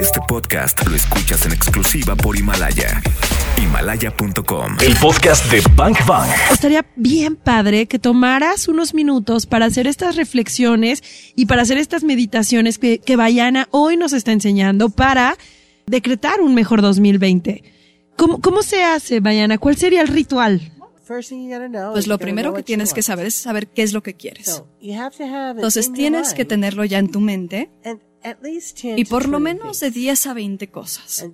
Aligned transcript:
Este 0.00 0.20
podcast 0.26 0.86
lo 0.88 0.96
escuchas 0.96 1.46
en 1.46 1.52
exclusiva 1.52 2.16
por 2.16 2.36
Himalaya. 2.36 3.00
Himalaya.com. 3.56 4.76
El 4.84 4.96
podcast 4.96 5.50
de 5.52 5.62
Bank 5.76 5.98
Bang. 6.06 6.28
Estaría 6.50 6.84
bien 6.96 7.36
padre 7.36 7.86
que 7.86 7.98
tomaras 7.98 8.66
unos 8.66 8.94
minutos 8.94 9.46
para 9.46 9.66
hacer 9.66 9.86
estas 9.86 10.16
reflexiones 10.16 11.02
y 11.36 11.46
para 11.46 11.62
hacer 11.62 11.78
estas 11.78 12.02
meditaciones 12.02 12.78
que, 12.78 12.98
que 12.98 13.16
Bayana 13.16 13.68
hoy 13.70 13.96
nos 13.96 14.12
está 14.12 14.32
enseñando 14.32 14.88
para 14.88 15.36
decretar 15.86 16.40
un 16.40 16.54
mejor 16.54 16.82
2020. 16.82 17.62
¿Cómo, 18.16 18.40
cómo 18.40 18.62
se 18.62 18.82
hace, 18.82 19.20
Bayana? 19.20 19.58
¿Cuál 19.58 19.76
sería 19.76 20.02
el 20.02 20.08
ritual? 20.08 20.72
Pues 21.92 22.06
lo 22.06 22.18
primero 22.18 22.54
que 22.54 22.62
tienes 22.62 22.94
que 22.94 23.02
saber 23.02 23.26
es 23.26 23.34
saber 23.34 23.68
qué 23.68 23.82
es 23.82 23.92
lo 23.92 24.02
que 24.02 24.14
quieres. 24.14 24.62
Entonces 25.56 25.92
tienes 25.92 26.32
que 26.34 26.44
tenerlo 26.44 26.84
ya 26.84 26.98
en 26.98 27.10
tu 27.10 27.20
mente 27.20 27.70
y 28.96 29.04
por 29.04 29.28
lo 29.28 29.40
menos 29.40 29.80
de 29.80 29.90
10 29.90 30.26
a 30.26 30.34
20 30.34 30.68
cosas. 30.68 31.26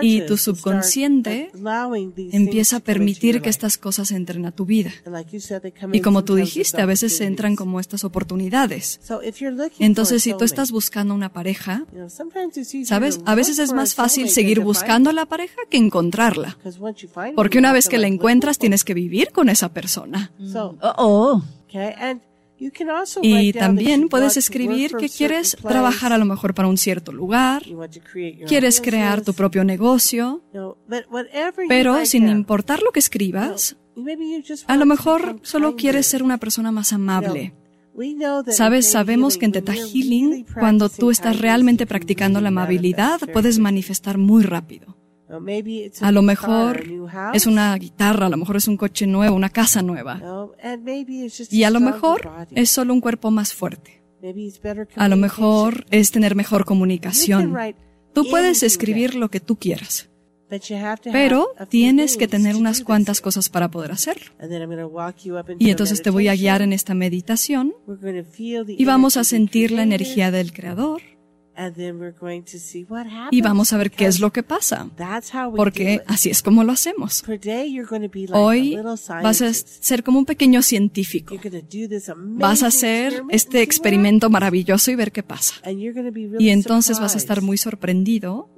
Y 0.00 0.20
tu 0.22 0.36
subconsciente 0.36 1.50
empieza 2.32 2.76
a 2.76 2.80
permitir 2.80 3.42
que 3.42 3.50
estas 3.50 3.78
cosas 3.78 4.10
entren 4.12 4.46
a 4.46 4.52
tu 4.52 4.64
vida. 4.64 4.92
Y 5.92 6.00
como 6.00 6.24
tú 6.24 6.34
dijiste, 6.34 6.80
a 6.80 6.86
veces 6.86 7.20
entran 7.20 7.56
como 7.56 7.80
estas 7.80 8.04
oportunidades. 8.04 9.00
Entonces, 9.78 10.22
si 10.22 10.34
tú 10.34 10.44
estás 10.44 10.70
buscando 10.70 11.14
una 11.14 11.32
pareja, 11.32 11.86
¿sabes? 12.84 13.20
A 13.24 13.34
veces 13.34 13.58
es 13.58 13.72
más 13.72 13.94
fácil 13.94 14.28
seguir 14.28 14.60
buscando 14.60 15.10
a 15.10 15.12
la 15.12 15.26
pareja 15.26 15.60
que 15.68 15.78
encontrarla. 15.78 16.56
Porque 17.34 17.58
una 17.58 17.72
vez 17.72 17.88
que 17.88 17.98
la 17.98 18.06
encuentras, 18.06 18.58
tienes 18.58 18.84
que 18.84 18.94
vivir 18.94 19.30
con 19.30 19.48
esa 19.48 19.72
persona. 19.72 20.32
Oh, 20.80 21.42
Y 23.22 23.52
también 23.52 24.08
puedes 24.08 24.36
escribir 24.36 24.92
que 24.96 25.08
quieres 25.08 25.56
trabajar 25.60 26.12
a 26.12 26.18
lo 26.18 26.24
mejor 26.24 26.54
para 26.54 26.68
un 26.68 26.76
cierto 26.76 27.12
lugar, 27.12 27.62
quieres 28.46 28.80
crear 28.80 29.22
tu 29.22 29.34
propio 29.34 29.64
negocio, 29.64 30.42
pero 31.68 32.04
sin 32.06 32.28
importar 32.28 32.82
lo 32.82 32.92
que 32.92 33.00
escribas, 33.00 33.76
a 34.66 34.76
lo 34.76 34.86
mejor 34.86 35.38
solo 35.42 35.76
quieres 35.76 36.06
ser 36.06 36.22
una 36.22 36.38
persona 36.38 36.72
más 36.72 36.92
amable. 36.92 37.54
Sabes, 38.48 38.90
sabemos 38.90 39.38
que 39.38 39.44
en 39.44 39.52
Teta 39.52 39.72
Healing, 39.72 40.46
cuando 40.58 40.88
tú 40.88 41.10
estás 41.10 41.38
realmente 41.40 41.86
practicando 41.86 42.40
la 42.40 42.48
amabilidad, 42.48 43.20
puedes 43.32 43.58
manifestar 43.58 44.18
muy 44.18 44.42
rápido. 44.42 44.93
A 46.00 46.12
lo 46.12 46.22
mejor 46.22 46.84
es 47.32 47.46
una 47.46 47.76
guitarra, 47.76 48.26
a 48.26 48.28
lo 48.30 48.36
mejor 48.36 48.56
es 48.56 48.68
un 48.68 48.76
coche 48.76 49.06
nuevo, 49.06 49.34
una 49.34 49.50
casa 49.50 49.82
nueva. 49.82 50.20
Y 51.50 51.62
a 51.64 51.70
lo 51.70 51.80
mejor 51.80 52.30
es 52.52 52.70
solo 52.70 52.94
un 52.94 53.00
cuerpo 53.00 53.30
más 53.30 53.54
fuerte. 53.54 54.02
A 54.96 55.08
lo 55.08 55.16
mejor 55.16 55.84
es 55.90 56.10
tener 56.10 56.34
mejor 56.34 56.64
comunicación. 56.64 57.54
Tú 58.12 58.26
puedes 58.30 58.62
escribir 58.62 59.14
lo 59.16 59.28
que 59.28 59.40
tú 59.40 59.56
quieras, 59.56 60.08
pero 61.12 61.48
tienes 61.68 62.16
que 62.16 62.28
tener 62.28 62.56
unas 62.56 62.82
cuantas 62.82 63.20
cosas 63.20 63.48
para 63.48 63.70
poder 63.70 63.92
hacerlo. 63.92 64.32
Y 65.58 65.70
entonces 65.70 66.00
te 66.00 66.10
voy 66.10 66.28
a 66.28 66.34
guiar 66.34 66.62
en 66.62 66.72
esta 66.72 66.94
meditación 66.94 67.74
y 68.68 68.84
vamos 68.84 69.16
a 69.16 69.24
sentir 69.24 69.72
la 69.72 69.82
energía 69.82 70.30
del 70.30 70.52
Creador 70.52 71.02
y 73.30 73.40
vamos 73.40 73.72
a 73.72 73.78
ver 73.78 73.90
qué 73.90 74.06
es 74.06 74.20
lo 74.20 74.32
que 74.32 74.42
pasa, 74.42 74.88
porque 75.56 76.02
así 76.06 76.30
es 76.30 76.42
como 76.42 76.64
lo 76.64 76.72
hacemos. 76.72 77.24
Hoy 78.32 78.76
vas 79.22 79.42
a 79.42 79.52
ser 79.52 80.02
como 80.02 80.18
un 80.18 80.26
pequeño 80.26 80.62
científico. 80.62 81.36
Vas 82.16 82.62
a 82.62 82.66
hacer 82.66 83.22
este 83.30 83.62
experimento 83.62 84.30
maravilloso 84.30 84.90
y 84.90 84.94
ver 84.94 85.12
qué 85.12 85.22
pasa. 85.22 85.54
Y 86.38 86.48
entonces 86.50 87.00
vas 87.00 87.14
a 87.14 87.18
estar 87.18 87.42
muy 87.42 87.58
sorprendido 87.58 88.50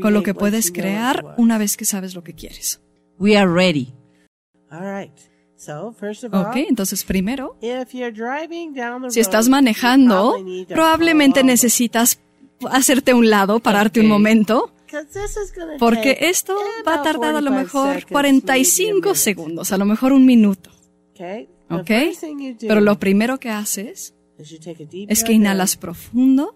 con 0.00 0.12
lo 0.12 0.22
que 0.22 0.34
puedes 0.34 0.70
crear 0.70 1.34
una 1.38 1.58
vez 1.58 1.76
que 1.76 1.84
sabes 1.84 2.14
lo 2.14 2.22
que 2.22 2.34
quieres. 2.34 2.80
We 3.18 3.36
are 3.36 3.50
ready. 3.50 3.94
Ok, 6.48 6.56
entonces 6.68 7.04
primero, 7.04 7.56
si 9.10 9.20
estás 9.20 9.48
manejando, 9.48 10.36
probablemente 10.68 11.44
necesitas 11.44 12.18
hacerte 12.70 13.12
a 13.12 13.16
un 13.16 13.28
lado, 13.30 13.60
pararte 13.60 14.00
un 14.00 14.08
momento, 14.08 14.72
porque 15.78 16.18
esto 16.20 16.54
va 16.86 16.96
a 16.96 17.02
tardar 17.02 17.34
a 17.36 17.40
lo 17.40 17.50
mejor 17.50 18.04
45 18.10 19.14
segundos, 19.14 19.72
a 19.72 19.78
lo 19.78 19.84
mejor 19.84 20.12
un 20.12 20.26
minuto. 20.26 20.70
Ok, 21.70 21.90
pero 22.60 22.80
lo 22.80 22.98
primero 22.98 23.38
que 23.38 23.48
haces 23.50 24.14
es 25.08 25.24
que 25.24 25.32
inhalas 25.32 25.76
profundo 25.76 26.54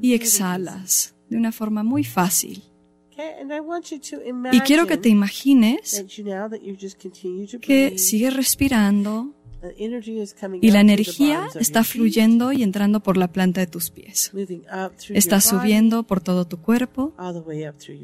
y 0.00 0.14
exhalas 0.14 1.14
de 1.28 1.36
una 1.36 1.52
forma 1.52 1.82
muy 1.82 2.04
fácil. 2.04 2.62
Y 4.52 4.60
quiero 4.60 4.86
que 4.86 4.96
te 4.96 5.08
imagines 5.08 6.04
que 7.60 7.98
sigues 7.98 8.34
respirando 8.34 9.34
y 10.60 10.70
la 10.70 10.80
energía 10.80 11.46
está 11.58 11.84
fluyendo 11.84 12.52
y 12.52 12.62
entrando 12.62 13.00
por 13.00 13.16
la 13.16 13.28
planta 13.28 13.60
de 13.60 13.66
tus 13.66 13.90
pies. 13.90 14.32
Está 15.10 15.40
subiendo 15.40 16.02
por 16.04 16.20
todo 16.20 16.46
tu 16.46 16.58
cuerpo, 16.58 17.14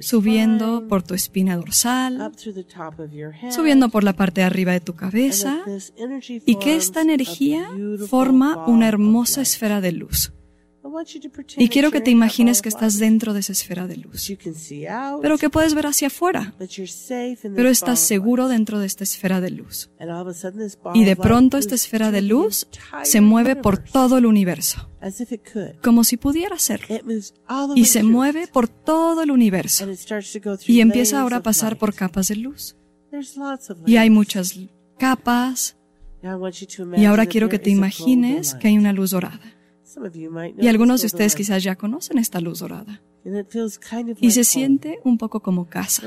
subiendo 0.00 0.88
por 0.88 1.02
tu 1.02 1.14
espina 1.14 1.56
dorsal, 1.56 2.32
subiendo 3.50 3.90
por 3.90 4.04
la 4.04 4.14
parte 4.14 4.40
de 4.40 4.46
arriba 4.46 4.72
de 4.72 4.80
tu 4.80 4.94
cabeza 4.94 5.62
y 6.46 6.56
que 6.56 6.76
esta 6.76 7.02
energía 7.02 7.68
forma 8.08 8.66
una 8.66 8.88
hermosa 8.88 9.42
esfera 9.42 9.80
de 9.80 9.92
luz. 9.92 10.32
Y 11.56 11.68
quiero 11.68 11.90
que 11.90 12.00
te 12.00 12.10
imagines 12.10 12.62
que 12.62 12.68
estás 12.68 12.98
dentro 12.98 13.32
de 13.32 13.40
esa 13.40 13.52
esfera 13.52 13.86
de 13.86 13.96
luz, 13.96 14.32
pero 15.20 15.38
que 15.38 15.50
puedes 15.50 15.74
ver 15.74 15.86
hacia 15.86 16.08
afuera, 16.08 16.54
pero 17.54 17.68
estás 17.68 18.00
seguro 18.00 18.48
dentro 18.48 18.78
de 18.78 18.86
esta 18.86 19.04
esfera 19.04 19.40
de 19.40 19.50
luz. 19.50 19.90
Y 20.94 21.04
de 21.04 21.16
pronto 21.16 21.58
esta 21.58 21.74
esfera 21.74 22.10
de 22.10 22.22
luz 22.22 22.66
se 23.02 23.20
mueve 23.20 23.56
por 23.56 23.78
todo 23.78 24.18
el 24.18 24.26
universo, 24.26 24.90
como 25.82 26.04
si 26.04 26.16
pudiera 26.16 26.58
ser. 26.58 26.82
Y 27.74 27.86
se 27.86 28.02
mueve 28.02 28.46
por 28.46 28.68
todo 28.68 29.22
el 29.22 29.30
universo. 29.30 29.86
Y 30.66 30.80
empieza 30.80 31.20
ahora 31.20 31.38
a 31.38 31.42
pasar 31.42 31.78
por 31.78 31.94
capas 31.94 32.28
de 32.28 32.36
luz. 32.36 32.76
Y 33.86 33.96
hay 33.96 34.10
muchas 34.10 34.58
capas. 34.98 35.76
Y 36.96 37.04
ahora 37.04 37.26
quiero 37.26 37.48
que 37.48 37.58
te 37.58 37.70
imagines 37.70 38.54
que 38.54 38.68
hay 38.68 38.78
una 38.78 38.92
luz 38.92 39.10
dorada. 39.10 39.40
Y 40.58 40.68
algunos 40.68 41.00
de 41.00 41.06
ustedes 41.06 41.34
quizás 41.34 41.62
ya 41.62 41.76
conocen 41.76 42.18
esta 42.18 42.40
luz 42.40 42.60
dorada. 42.60 43.02
Y 44.20 44.30
se 44.32 44.44
siente 44.44 44.98
un 45.04 45.16
poco 45.18 45.40
como 45.40 45.68
casa. 45.68 46.02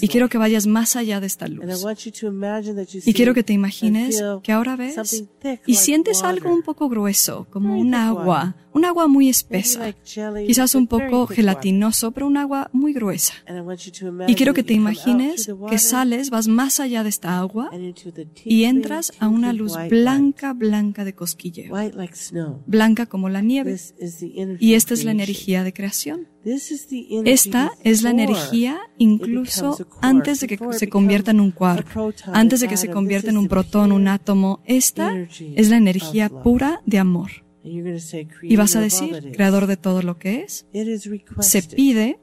Y 0.00 0.08
quiero 0.08 0.28
que 0.28 0.38
vayas 0.38 0.66
más 0.66 0.96
allá 0.96 1.20
de 1.20 1.26
esta 1.26 1.46
luz. 1.48 1.64
Y 3.04 3.12
quiero 3.12 3.34
que 3.34 3.42
te 3.42 3.52
imagines 3.52 4.22
que 4.42 4.52
ahora 4.52 4.76
ves 4.76 5.24
y 5.66 5.74
sientes 5.74 6.22
algo 6.22 6.52
un 6.52 6.62
poco 6.62 6.88
grueso, 6.88 7.46
como 7.50 7.78
un 7.78 7.94
agua, 7.94 8.56
un 8.72 8.84
agua 8.84 9.06
muy 9.06 9.28
espesa, 9.28 9.92
quizás 10.46 10.74
un 10.74 10.86
poco 10.86 11.26
gelatinoso, 11.26 12.12
pero 12.12 12.26
un 12.26 12.36
agua 12.36 12.70
muy 12.72 12.92
gruesa. 12.92 13.34
Y 14.26 14.34
quiero 14.34 14.54
que 14.54 14.62
te 14.62 14.74
imagines 14.74 15.50
que 15.68 15.78
sales, 15.78 16.30
vas 16.30 16.48
más 16.48 16.80
allá 16.80 17.02
de 17.02 17.08
esta 17.08 17.38
agua 17.38 17.70
y 18.44 18.64
entras 18.64 19.12
a 19.18 19.28
una 19.28 19.52
luz 19.52 19.74
blanca, 19.88 20.52
blanca 20.52 21.04
de 21.04 21.14
cosquilleo, 21.14 21.74
blanca 22.66 23.06
como 23.06 23.28
la 23.28 23.40
nieve. 23.40 23.78
Y 24.60 24.74
esta 24.74 24.94
es 24.94 25.04
la 25.04 25.10
energía 25.10 25.62
de 25.64 25.72
creación. 25.72 26.05
Esta 27.24 27.72
es 27.82 28.02
la 28.02 28.10
energía 28.10 28.78
incluso 28.98 29.76
antes 30.00 30.40
de 30.40 30.46
que 30.46 30.58
se 30.72 30.88
convierta 30.88 31.30
en 31.30 31.40
un 31.40 31.50
quark, 31.50 31.86
antes 32.32 32.60
de 32.60 32.68
que 32.68 32.76
se 32.76 32.90
convierta 32.90 33.30
en 33.30 33.38
un 33.38 33.48
protón, 33.48 33.92
un 33.92 34.08
átomo. 34.08 34.60
Esta 34.64 35.12
es 35.54 35.68
la 35.68 35.76
energía 35.76 36.28
pura 36.28 36.82
de 36.86 36.98
amor. 36.98 37.30
Y 37.64 38.56
vas 38.56 38.76
a 38.76 38.80
decir, 38.80 39.32
creador 39.32 39.66
de 39.66 39.76
todo 39.76 40.02
lo 40.02 40.18
que 40.18 40.42
es, 40.42 40.66
se 41.40 41.62
pide 41.62 42.20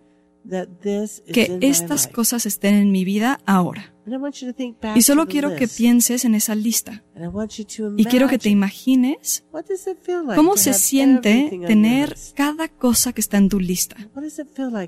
que 1.32 1.58
estas 1.62 2.08
cosas 2.08 2.46
estén 2.46 2.76
en 2.76 2.92
mi 2.92 3.04
vida 3.04 3.40
ahora. 3.46 3.93
Y 4.96 5.02
solo 5.02 5.28
quiero 5.28 5.56
que 5.56 5.68
pienses 5.68 6.26
en 6.26 6.36
esa 6.36 6.56
lista. 6.56 7.04
Y 7.98 8.06
quiero 8.06 8.28
que 8.28 8.38
te 8.38 8.50
imagines 8.50 9.46
cómo 10.36 10.58
se 10.58 10.74
siente 10.74 11.60
tener 11.68 12.16
cada 12.36 12.68
cosa 12.68 13.14
que 13.14 13.22
está 13.22 13.38
en 13.38 13.50
tu 13.50 13.60
lista. 13.60 13.96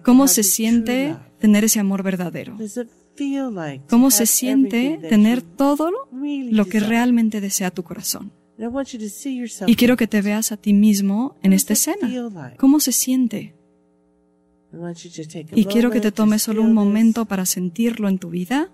Cómo 0.03 0.27
se 0.27 0.43
siente 0.43 1.15
tener 1.39 1.63
ese 1.63 1.79
amor 1.79 2.03
verdadero. 2.03 2.57
Cómo 3.89 4.11
se 4.11 4.25
siente 4.25 4.99
tener 5.09 5.41
todo 5.41 5.91
lo 6.11 6.65
que 6.65 6.79
realmente 6.79 7.39
desea 7.39 7.71
tu 7.71 7.83
corazón. 7.83 8.31
Y 9.67 9.75
quiero 9.75 9.97
que 9.97 10.07
te 10.07 10.21
veas 10.21 10.51
a 10.51 10.57
ti 10.57 10.73
mismo 10.73 11.35
en 11.41 11.53
esta 11.53 11.73
escena. 11.73 12.09
¿Cómo 12.57 12.79
se 12.79 12.91
siente? 12.91 13.55
Y 15.53 15.65
quiero 15.65 15.89
que 15.89 16.01
te 16.01 16.11
tomes 16.11 16.41
solo 16.41 16.61
un 16.61 16.73
momento 16.73 17.25
para 17.25 17.45
sentirlo 17.45 18.09
en 18.09 18.17
tu 18.17 18.29
vida 18.29 18.71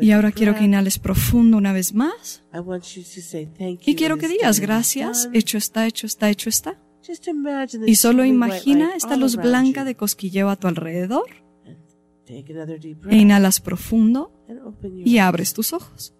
Y 0.00 0.10
ahora 0.12 0.32
quiero 0.32 0.54
que 0.54 0.64
inhales 0.64 0.98
profundo 0.98 1.56
una 1.56 1.72
vez 1.72 1.94
más. 1.94 2.42
Y 3.86 3.94
quiero 3.94 4.18
que 4.18 4.28
digas 4.28 4.60
gracias, 4.60 5.28
hecho 5.32 5.58
está, 5.58 5.86
hecho 5.86 6.06
está, 6.06 6.30
hecho 6.30 6.48
está. 6.48 6.78
Y 7.86 7.94
solo 7.96 8.24
imagina 8.24 8.94
esta 8.96 9.16
luz 9.16 9.36
blanca 9.36 9.84
de 9.84 9.94
cosquilleo 9.94 10.50
a 10.50 10.56
tu 10.56 10.68
alrededor. 10.68 11.26
E 12.28 13.16
inhalas 13.16 13.60
profundo 13.60 14.32
y 15.04 15.18
abres 15.18 15.54
tus 15.54 15.72
ojos. 15.72 16.14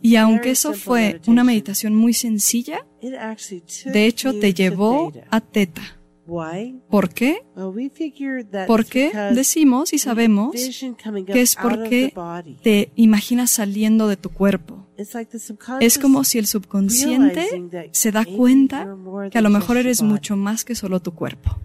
Y 0.00 0.16
aunque 0.16 0.50
eso 0.50 0.72
fue 0.72 1.20
una 1.26 1.44
meditación 1.44 1.94
muy 1.94 2.14
sencilla, 2.14 2.86
de 3.00 4.06
hecho 4.06 4.38
te 4.38 4.54
llevó 4.54 5.12
a 5.30 5.40
teta. 5.40 5.98
¿Por 6.88 7.10
qué? 7.10 7.42
Porque 8.66 9.12
decimos 9.34 9.92
y 9.92 9.98
sabemos 9.98 10.52
que 11.26 11.40
es 11.42 11.56
porque 11.56 12.14
te 12.62 12.92
imaginas 12.96 13.50
saliendo 13.50 14.08
de 14.08 14.16
tu 14.16 14.30
cuerpo. 14.30 14.86
Es 15.80 15.98
como 15.98 16.24
si 16.24 16.38
el 16.38 16.46
subconsciente 16.46 17.46
se 17.90 18.12
da 18.12 18.24
cuenta 18.24 18.96
que 19.30 19.38
a 19.38 19.42
lo 19.42 19.50
mejor 19.50 19.76
eres 19.76 20.02
mucho 20.02 20.36
más 20.36 20.64
que 20.64 20.74
solo 20.74 21.00
tu 21.00 21.12
cuerpo. 21.12 21.58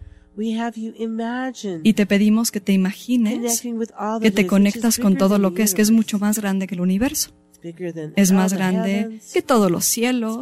Y 1.83 1.93
te 1.93 2.05
pedimos 2.05 2.51
que 2.51 2.61
te 2.61 2.71
imagines 2.73 3.63
que 4.21 4.31
te 4.31 4.45
conectas 4.45 4.99
con 4.99 5.17
todo 5.17 5.39
lo 5.39 5.53
que 5.53 5.63
es, 5.63 5.73
que 5.73 5.81
es 5.81 5.91
mucho 5.91 6.19
más 6.19 6.37
grande 6.37 6.67
que 6.67 6.75
el 6.75 6.81
universo. 6.81 7.31
Es 8.15 8.31
más 8.31 8.53
grande 8.53 9.19
que 9.33 9.41
todos 9.41 9.71
los 9.71 9.85
cielos. 9.85 10.39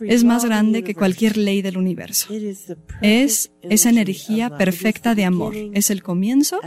Es 0.00 0.24
más 0.24 0.44
grande 0.44 0.82
que 0.82 0.94
cualquier 0.94 1.36
ley 1.36 1.62
del 1.62 1.76
universo. 1.76 2.28
Es 3.02 3.50
esa 3.62 3.90
energía 3.90 4.56
perfecta 4.56 5.14
de 5.14 5.24
amor. 5.24 5.54
Es 5.74 5.90
el 5.90 6.02
comienzo 6.02 6.60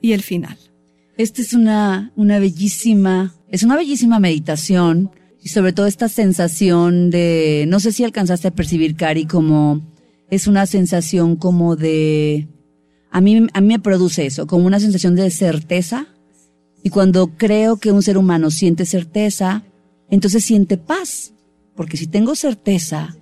y 0.00 0.12
el 0.12 0.22
final. 0.22 0.58
Esta 1.16 1.42
es 1.42 1.52
una, 1.52 2.10
una 2.16 2.38
bellísima, 2.38 3.34
es 3.50 3.62
una 3.62 3.76
bellísima 3.76 4.18
meditación 4.18 5.10
y 5.42 5.48
sobre 5.48 5.72
todo 5.72 5.86
esta 5.86 6.08
sensación 6.08 7.10
de, 7.10 7.66
no 7.68 7.80
sé 7.80 7.92
si 7.92 8.02
alcanzaste 8.02 8.48
a 8.48 8.50
percibir, 8.52 8.96
Cari, 8.96 9.26
como 9.26 9.82
es 10.30 10.46
una 10.46 10.66
sensación 10.66 11.36
como 11.36 11.76
de, 11.76 12.48
a 13.10 13.20
mí, 13.20 13.46
a 13.52 13.60
mí 13.60 13.66
me 13.66 13.78
produce 13.78 14.24
eso, 14.24 14.46
como 14.46 14.66
una 14.66 14.80
sensación 14.80 15.14
de 15.14 15.30
certeza, 15.30 16.06
y 16.82 16.90
cuando 16.90 17.28
creo 17.36 17.76
que 17.76 17.92
un 17.92 18.02
ser 18.02 18.18
humano 18.18 18.50
siente 18.50 18.86
certeza, 18.86 19.62
entonces 20.10 20.44
siente 20.44 20.76
paz. 20.76 21.32
Porque 21.74 21.96
si 21.96 22.06
tengo 22.06 22.34
certeza, 22.34 23.16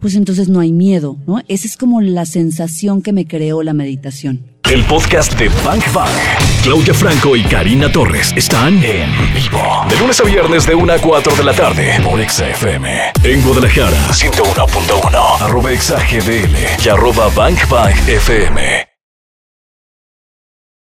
pues 0.00 0.14
entonces 0.14 0.48
no 0.48 0.60
hay 0.60 0.72
miedo, 0.72 1.16
¿no? 1.26 1.40
Esa 1.48 1.66
es 1.66 1.76
como 1.76 2.00
la 2.00 2.24
sensación 2.24 3.02
que 3.02 3.12
me 3.12 3.26
creó 3.26 3.62
la 3.62 3.72
meditación. 3.72 4.50
El 4.70 4.84
podcast 4.84 5.36
de 5.38 5.48
Bank 5.64 5.82
Bank. 5.92 6.10
Claudia 6.62 6.94
Franco 6.94 7.34
y 7.34 7.42
Karina 7.42 7.90
Torres 7.90 8.32
están 8.36 8.74
en 8.84 9.10
vivo. 9.34 9.60
De 9.88 9.98
lunes 9.98 10.20
a 10.20 10.24
viernes 10.24 10.66
de 10.66 10.74
1 10.74 10.92
a 10.92 10.98
4 10.98 11.36
de 11.36 11.44
la 11.44 11.52
tarde 11.52 12.00
por 12.04 12.22
XFM. 12.22 13.12
En 13.24 13.42
Guadalajara, 13.42 14.08
101.1. 14.12 15.40
Arroba 15.40 15.70
XAGDL 15.70 16.84
y 16.84 16.88
arroba 16.88 17.28
Bank 17.34 17.68
Bank 17.68 17.96
FM. 18.06 18.89